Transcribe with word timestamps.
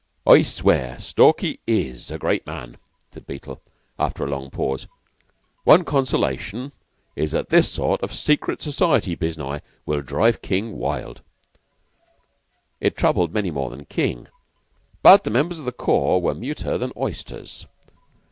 "I 0.25 0.41
swear 0.41 0.97
Stalky 0.97 1.59
is 1.67 2.09
a 2.09 2.17
great 2.17 2.47
man," 2.47 2.77
said 3.11 3.27
Beetle 3.27 3.61
after 3.99 4.23
a 4.23 4.27
long 4.27 4.49
pause. 4.49 4.87
"One 5.63 5.83
consolation 5.85 6.71
is 7.15 7.33
that 7.33 7.49
this 7.49 7.71
sort 7.73 8.01
of 8.01 8.11
secret 8.11 8.63
society 8.63 9.15
biznai 9.15 9.61
will 9.85 10.01
drive 10.01 10.41
King 10.41 10.75
wild." 10.75 11.21
It 12.79 12.97
troubled 12.97 13.31
many 13.31 13.51
more 13.51 13.69
than 13.69 13.85
King, 13.85 14.25
but 15.03 15.23
the 15.23 15.29
members 15.29 15.59
of 15.59 15.65
the 15.65 15.71
corps 15.71 16.19
were 16.19 16.33
muter 16.33 16.79
than 16.79 16.93
oysters. 16.97 17.67